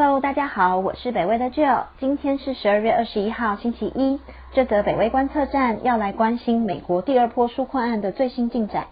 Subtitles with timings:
[0.00, 1.86] Hello，大家好，我是北威的 Jill。
[1.98, 4.20] 今天是十二月二十一号，星期一。
[4.52, 8.86] 这则北威观测站要来关心美国第二波纾困案的最新进展。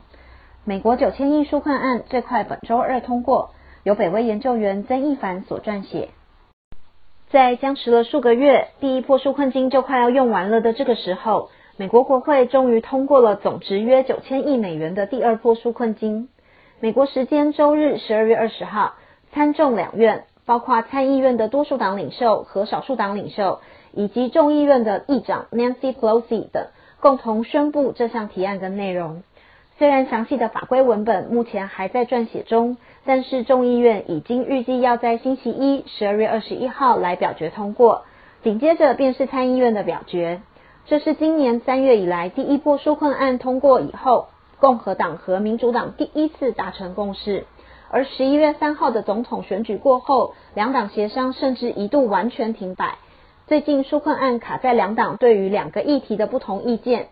[0.65, 3.51] 美国九千亿纾困案最快本周二通过，
[3.85, 6.09] 由北威研究员曾义凡所撰写。
[7.31, 16.29] 在僵持了数个月，第一波纾困金就快要用完了的这个时候，美国国会终于通过了总值约九千亿美元的第二波纾困金。
[16.81, 18.95] 美国时间周日十二月二十号，
[19.33, 20.25] 参众两院。
[20.47, 23.61] 包括参议院的多数党领袖和少数党领袖，
[23.93, 26.69] 以及众议院的议长 Nancy Pelosi 等，
[27.01, 29.23] 共同宣布这项提案跟内容。
[29.79, 38.05] 虽然详细的法规文本目前还在撰写中，但是众议院已经预计要在星期一十二月二十一号来表决通过，
[38.43, 40.41] 紧接着便是参议院的表决。
[40.87, 44.29] 这是今年三月以来第一波纾困案通过以后，
[44.61, 47.45] 共和党和民主党第一次达成共识。
[47.89, 52.97] 而十一月三号的总统选举过后，两党协商甚至一度完全停摆。
[53.47, 57.09] 最近纾困案卡在两党对于两个议题的不同意见。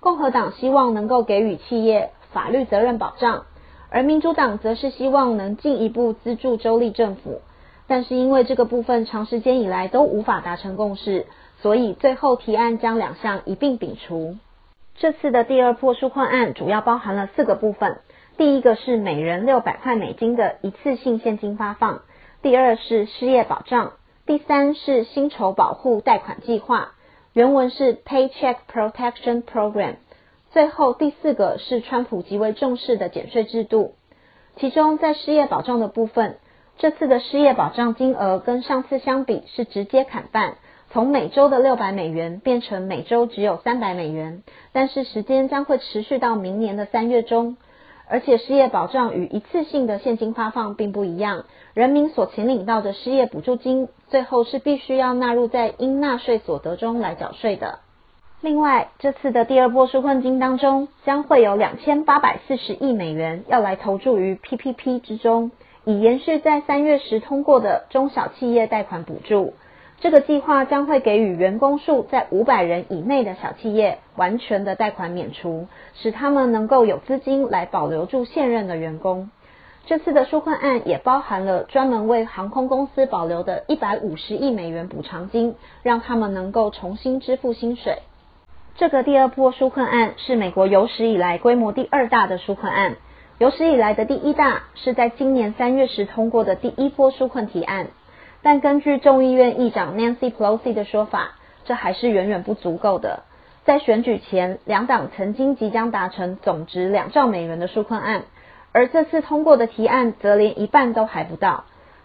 [0.00, 3.44] 共和党希望能够给予企业法律责任保障，
[3.90, 7.40] 而民主党则是希望能进一步资助州立政府。
[7.86, 11.26] 但是因为这个部分长时间以来都无法达成共识，
[11.60, 14.36] 所以最后提案将两项一并摒除。
[14.96, 17.98] 这次的第二波纾困案主要包含了四个部分。
[18.38, 22.02] 第一个是每人六百块美金的一次性现金发放，
[22.42, 23.92] 第二是失业保障，
[24.26, 26.92] 第三是薪酬保护贷款计划，
[27.32, 29.94] 原文是 Paycheck Protection Program，
[30.50, 33.94] 最后第四个是川普极为重视的减税制度。
[34.56, 36.36] 其中在失业保障的部分，
[36.76, 40.56] 这次的失业保障金额跟上次相比是直接砍半，
[40.90, 44.42] 从每周的六百美元变成每周只有三百美元，
[44.72, 47.56] 但是时间将会持续到明年的三月中。
[48.08, 57.80] 而且失业保障与一次性的现金发放并不一样，人民所请领到的失业补助金，最后是必须要纳入在应纳税所得中来缴税的。
[58.42, 65.50] 另外，这次的第二波纾困金当中，将会有两千八百四十亿美元要来投注于 PPP 之中，
[65.84, 69.54] 以延续在三月时通过的中小企业贷款补助。
[69.98, 79.30] 这个计划将会给予员工数在五百人以内的小企业完全的贷款免除，使他们能够有资金来保留住现任的员工。
[79.86, 88.00] 这次的纾困案也包含了专门为航空公司保留的一百五十亿美元补偿金，让他们能够重新支付薪水。
[88.76, 92.96] 这个第二波纾困案是美国有史以来规模第二大的纾困案，
[93.38, 97.86] 有史以来的第一大是在今年三月时通过的第一波纾困提案。
[98.46, 101.32] 但根据众议院议长 Nancy Pelosi 的说法，
[101.64, 103.24] 这还是远远不足够的。
[103.64, 108.22] 在选举前，两党曾经即将达成总值两兆美元的纾困案，
[108.70, 111.64] 而这次通过的提案则连一半都还不到。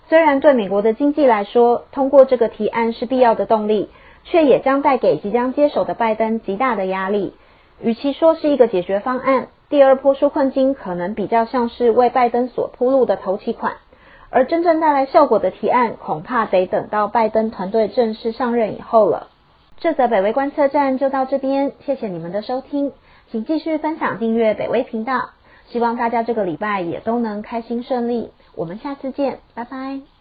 [0.10, 3.92] 虽然对美国的经济来说，通过这个提案是必要的动力，
[4.24, 7.36] 却也将带给即将接手的拜登极大的压力。
[7.80, 13.74] 与其说是一个解决方案，第二波纾困金可能比较像是为拜登所铺路的头期款。
[14.32, 19.28] 而真正带来效果的提案，恐怕得等到拜登团队正式上任以后了。
[19.78, 22.94] 这则北威观测站就到这边，谢谢你们的收听，
[23.30, 25.30] 请继续分享订阅北威频道。
[25.68, 28.32] 希望大家这个礼拜也都能开心顺利。
[28.56, 30.21] 我们下次见，拜拜。